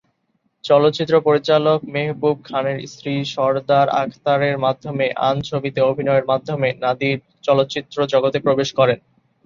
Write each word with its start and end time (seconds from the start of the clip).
চলচ্চিত্র 0.63 1.13
পরিচালক 1.27 1.79
মেহবুব 1.93 2.37
খানের 2.45 2.77
স্ত্রী 2.87 3.13
সরদার 3.33 3.87
আখতারের 4.01 4.55
মাধ্যমে 4.65 5.05
আন 5.27 5.35
ছবিতে 5.49 5.79
অভিনয়ের 5.83 6.29
মাধ্যমে 6.31 6.69
নাদির 6.83 7.17
চলচ্চিত্র 7.43 7.97
জগতে 8.13 8.37
প্রবেশ 8.45 8.69
করেন। 8.79 8.99